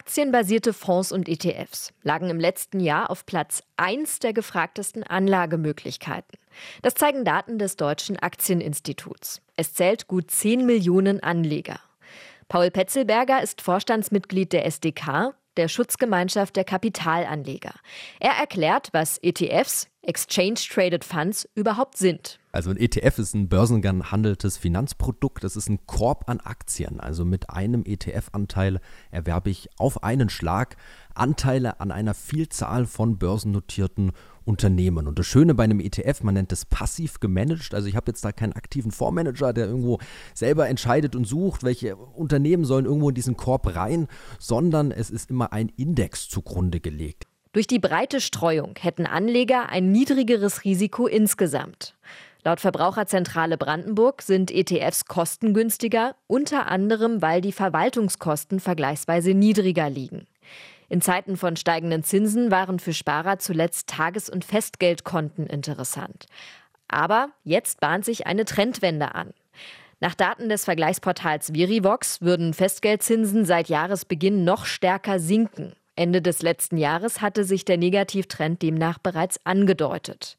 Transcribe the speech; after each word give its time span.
Aktienbasierte 0.00 0.72
Fonds 0.72 1.12
und 1.12 1.28
ETFs 1.28 1.92
lagen 2.02 2.30
im 2.30 2.40
letzten 2.40 2.80
Jahr 2.80 3.10
auf 3.10 3.26
Platz 3.26 3.62
1 3.76 4.20
der 4.20 4.32
gefragtesten 4.32 5.02
Anlagemöglichkeiten. 5.02 6.38
Das 6.80 6.94
zeigen 6.94 7.22
Daten 7.26 7.58
des 7.58 7.76
Deutschen 7.76 8.18
Aktieninstituts. 8.18 9.42
Es 9.56 9.74
zählt 9.74 10.08
gut 10.08 10.30
10 10.30 10.64
Millionen 10.64 11.22
Anleger. 11.22 11.80
Paul 12.48 12.70
Petzelberger 12.70 13.42
ist 13.42 13.60
Vorstandsmitglied 13.60 14.54
der 14.54 14.64
SDK, 14.64 15.34
der 15.58 15.68
Schutzgemeinschaft 15.68 16.56
der 16.56 16.64
Kapitalanleger. 16.64 17.74
Er 18.20 18.32
erklärt, 18.32 18.88
was 18.92 19.18
ETFs, 19.18 19.86
Exchange 20.10 20.58
Traded 20.68 21.04
Funds, 21.04 21.48
überhaupt 21.54 21.96
sind. 21.96 22.40
Also 22.50 22.70
ein 22.70 22.76
ETF 22.76 23.20
ist 23.20 23.32
ein 23.32 23.48
börsengehandeltes 23.48 24.56
Finanzprodukt. 24.56 25.44
Das 25.44 25.54
ist 25.54 25.68
ein 25.68 25.86
Korb 25.86 26.28
an 26.28 26.40
Aktien. 26.40 26.98
Also 26.98 27.24
mit 27.24 27.48
einem 27.48 27.84
ETF-Anteil 27.86 28.80
erwerbe 29.12 29.50
ich 29.50 29.68
auf 29.78 30.02
einen 30.02 30.28
Schlag 30.28 30.76
Anteile 31.14 31.78
an 31.78 31.92
einer 31.92 32.14
Vielzahl 32.14 32.86
von 32.86 33.18
börsennotierten 33.18 34.10
Unternehmen. 34.44 35.06
Und 35.06 35.20
das 35.20 35.26
Schöne 35.26 35.54
bei 35.54 35.62
einem 35.62 35.78
ETF, 35.78 36.24
man 36.24 36.34
nennt 36.34 36.50
es 36.50 36.64
passiv 36.64 37.20
gemanagt. 37.20 37.72
Also 37.72 37.86
ich 37.86 37.94
habe 37.94 38.10
jetzt 38.10 38.24
da 38.24 38.32
keinen 38.32 38.54
aktiven 38.54 38.90
Fondsmanager, 38.90 39.52
der 39.52 39.66
irgendwo 39.66 40.00
selber 40.34 40.68
entscheidet 40.68 41.14
und 41.14 41.28
sucht, 41.28 41.62
welche 41.62 41.94
Unternehmen 41.94 42.64
sollen 42.64 42.86
irgendwo 42.86 43.10
in 43.10 43.14
diesen 43.14 43.36
Korb 43.36 43.76
rein, 43.76 44.08
sondern 44.40 44.90
es 44.90 45.10
ist 45.10 45.30
immer 45.30 45.52
ein 45.52 45.68
Index 45.76 46.28
zugrunde 46.28 46.80
gelegt. 46.80 47.29
Durch 47.52 47.66
die 47.66 47.80
breite 47.80 48.20
Streuung 48.20 48.74
hätten 48.80 49.06
Anleger 49.06 49.70
ein 49.70 49.90
niedrigeres 49.90 50.64
Risiko 50.64 51.08
insgesamt. 51.08 51.96
Laut 52.44 52.60
Verbraucherzentrale 52.60 53.58
Brandenburg 53.58 54.22
sind 54.22 54.52
ETFs 54.52 55.06
kostengünstiger, 55.06 56.14
unter 56.28 56.68
anderem 56.68 57.20
weil 57.22 57.40
die 57.40 57.52
Verwaltungskosten 57.52 58.60
vergleichsweise 58.60 59.34
niedriger 59.34 59.90
liegen. 59.90 60.26
In 60.88 61.00
Zeiten 61.00 61.36
von 61.36 61.56
steigenden 61.56 62.04
Zinsen 62.04 62.52
waren 62.52 62.78
für 62.78 62.94
Sparer 62.94 63.38
zuletzt 63.38 63.88
Tages- 63.88 64.30
und 64.30 64.44
Festgeldkonten 64.44 65.46
interessant. 65.46 66.26
Aber 66.86 67.30
jetzt 67.42 67.80
bahnt 67.80 68.04
sich 68.04 68.26
eine 68.26 68.44
Trendwende 68.44 69.14
an. 69.14 69.34
Nach 69.98 70.14
Daten 70.14 70.48
des 70.48 70.64
Vergleichsportals 70.64 71.52
Verivox 71.54 72.22
würden 72.22 72.54
Festgeldzinsen 72.54 73.44
seit 73.44 73.68
Jahresbeginn 73.68 74.44
noch 74.44 74.66
stärker 74.66 75.18
sinken. 75.18 75.74
Ende 76.00 76.22
des 76.22 76.40
letzten 76.40 76.78
Jahres 76.78 77.20
hatte 77.20 77.44
sich 77.44 77.66
der 77.66 77.76
Negativtrend 77.76 78.62
demnach 78.62 78.98
bereits 78.98 79.38
angedeutet. 79.44 80.38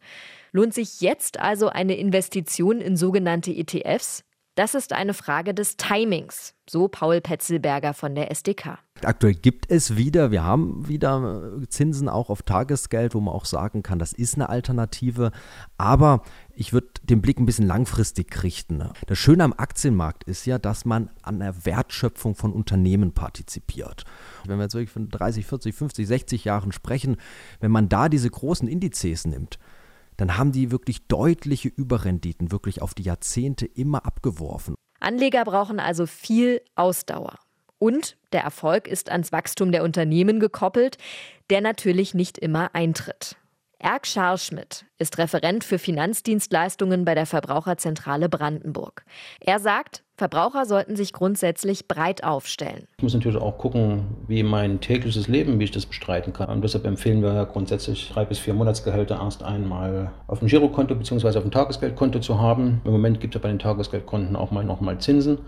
Lohnt 0.52 0.74
sich 0.74 1.02
jetzt 1.02 1.40
also 1.40 1.70
eine 1.70 1.96
Investition 1.96 2.82
in 2.82 2.98
sogenannte 2.98 3.52
ETFs? 3.52 4.24
Das 4.56 4.76
ist 4.76 4.92
eine 4.92 5.14
Frage 5.14 5.54
des 5.54 5.78
Timings, 5.78 6.56
so 6.70 6.90
Paul 6.90 7.22
Petzelberger 7.22 7.94
von 7.94 8.16
der 8.16 8.32
SDK. 8.32 8.80
Aktuell 9.02 9.34
gibt 9.34 9.72
es 9.72 9.96
wieder, 9.96 10.30
wir 10.30 10.44
haben 10.44 10.90
wieder 10.90 11.54
Zinsen 11.70 12.10
auch 12.10 12.30
auf 12.30 12.44
Tagesgeld, 12.44 13.16
wo 13.16 13.22
man 13.22 13.34
auch 13.34 13.46
sagen 13.46 13.82
kann, 13.82 13.98
das 13.98 14.12
ist 14.12 14.36
eine 14.36 14.50
Alternative. 14.50 15.32
Aber 15.78 16.24
ich 16.54 16.74
würde 16.74 16.90
den 17.02 17.22
Blick 17.22 17.40
ein 17.40 17.46
bisschen 17.46 17.66
langfristig 17.66 18.44
richten. 18.44 18.84
Das 19.08 19.18
Schöne 19.18 19.46
am 19.46 19.54
Aktienmarkt 19.54 20.26
ist 20.26 20.46
ja, 20.46 20.60
dass 20.60 20.84
man 20.84 21.10
an 21.22 21.40
der 21.40 21.66
Wertschöpfung 21.66 22.36
von 22.36 22.52
Unternehmen 22.52 23.14
partizipiert. 23.14 24.04
Wenn 24.46 24.58
wir 24.58 24.64
jetzt 24.64 24.74
wirklich 24.74 24.92
von 24.92 25.08
30, 25.08 25.46
40, 25.46 25.74
50, 25.74 26.08
60 26.08 26.44
Jahren 26.44 26.74
sprechen, 26.74 27.16
wenn 27.62 27.72
man 27.72 27.88
da 27.88 28.10
diese 28.10 28.30
großen 28.30 28.68
Indizes 28.68 29.26
nimmt, 29.26 29.60
dann 30.18 30.38
haben 30.38 30.52
die 30.52 30.72
wirklich 30.72 31.08
deutliche 31.08 31.70
Überrenditen, 31.70 32.52
wirklich 32.52 32.82
auf 32.82 32.94
die 32.94 33.04
Jahrzehnte 33.04 33.66
immer 33.66 34.06
abgeworfen. 34.06 34.76
Anleger 35.00 35.44
brauchen 35.44 35.80
also 35.80 36.06
viel 36.06 36.62
Ausdauer. 36.76 37.40
Und 37.80 38.18
der 38.32 38.44
Erfolg 38.44 38.88
ist 38.88 39.10
ans 39.10 39.32
Wachstum 39.32 39.72
der 39.72 39.84
Unternehmen 39.84 40.40
gekoppelt, 40.40 40.98
der 41.50 41.62
natürlich 41.62 42.14
nicht 42.14 42.38
immer 42.38 42.76
eintritt. 42.76 43.38
Erk 43.84 44.06
Scharschmidt 44.06 44.86
ist 45.00 45.18
Referent 45.18 45.64
für 45.64 45.80
Finanzdienstleistungen 45.80 47.04
bei 47.04 47.16
der 47.16 47.26
Verbraucherzentrale 47.26 48.30
Brandenburg. 48.30 49.04
Er 49.40 49.58
sagt, 49.58 50.04
Verbraucher 50.16 50.66
sollten 50.68 50.96
sich 50.96 51.14
grundsätzlich 51.14 51.88
breit 51.88 52.24
aufstellen. 52.24 52.88
Ich 52.98 53.04
muss 53.04 53.16
natürlich 53.16 53.42
auch 53.42 53.58
gucken, 53.58 54.18
wie 54.28 54.44
mein 54.44 54.82
tägliches 54.82 55.28
Leben, 55.28 55.60
wie 55.60 55.64
ich 55.64 55.72
das 55.72 55.88
bestreiten 55.88 56.32
kann. 56.32 56.50
Und 56.50 56.64
deshalb 56.64 56.86
empfehlen 56.86 57.24
wir 57.24 57.48
grundsätzlich 57.48 58.12
drei 58.14 58.24
bis 58.24 58.38
vier 58.38 58.54
Monatsgehälter 58.54 59.20
erst 59.20 59.42
einmal 59.42 60.12
auf 60.28 60.40
dem 60.40 60.48
Girokonto 60.48 60.94
bzw. 60.94 61.38
auf 61.38 61.44
dem 61.44 61.50
Tagesgeldkonto 61.50 62.20
zu 62.20 62.40
haben. 62.40 62.82
Im 62.84 62.92
Moment 62.92 63.20
gibt 63.20 63.34
es 63.34 63.40
ja 63.40 63.42
bei 63.42 63.50
den 63.50 63.58
Tagesgeldkonten 63.58 64.36
auch 64.36 64.52
mal 64.52 64.64
nochmal 64.64 65.00
Zinsen 65.00 65.40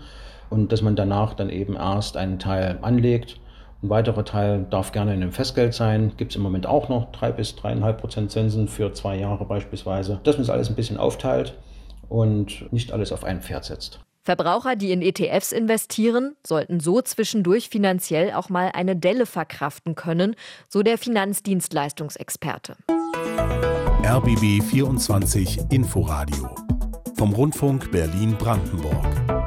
und 0.50 0.72
dass 0.72 0.82
man 0.82 0.96
danach 0.96 1.34
dann 1.34 1.50
eben 1.50 1.76
erst 1.76 2.16
einen 2.16 2.40
Teil 2.40 2.80
anlegt 2.82 3.38
ein 3.84 3.90
weiterer 3.90 4.24
Teil 4.24 4.66
darf 4.70 4.92
gerne 4.92 5.14
in 5.14 5.22
einem 5.22 5.32
Festgeld 5.32 5.74
sein. 5.74 6.12
Gibt 6.16 6.32
es 6.32 6.36
im 6.36 6.42
Moment 6.42 6.66
auch 6.66 6.88
noch 6.88 7.12
drei 7.12 7.30
bis 7.30 7.54
dreieinhalb 7.54 8.00
Prozent 8.00 8.30
Zinsen 8.30 8.66
für 8.66 8.92
zwei 8.94 9.16
Jahre 9.16 9.44
beispielsweise. 9.44 10.20
Dass 10.24 10.36
man 10.36 10.42
es 10.42 10.50
alles 10.50 10.70
ein 10.70 10.74
bisschen 10.74 10.96
aufteilt 10.96 11.54
und 12.08 12.72
nicht 12.72 12.92
alles 12.92 13.12
auf 13.12 13.24
ein 13.24 13.42
Pferd 13.42 13.66
setzt. 13.66 14.00
Verbraucher, 14.22 14.74
die 14.74 14.90
in 14.90 15.02
ETFs 15.02 15.52
investieren, 15.52 16.34
sollten 16.46 16.80
so 16.80 17.02
zwischendurch 17.02 17.68
finanziell 17.68 18.32
auch 18.32 18.48
mal 18.48 18.70
eine 18.72 18.96
Delle 18.96 19.26
verkraften 19.26 19.94
können, 19.94 20.34
so 20.66 20.82
der 20.82 20.96
Finanzdienstleistungsexperte. 20.96 22.76
RBB 24.02 24.62
24 24.62 25.60
Inforadio 25.70 26.48
vom 27.16 27.34
Rundfunk 27.34 27.90
Berlin-Brandenburg. 27.92 29.43